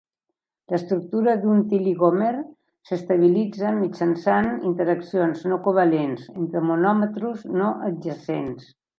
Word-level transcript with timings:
L'estructura 0.73 1.33
d'un 1.41 1.59
tiligòmer 1.73 2.29
s'estabilitza 2.91 3.73
mitjançant 3.75 4.49
interaccions 4.69 5.43
no 5.51 5.59
covalents 5.67 6.23
entre 6.45 6.63
monòmetres 6.71 7.45
no 7.61 7.69
adjacents. 7.91 8.67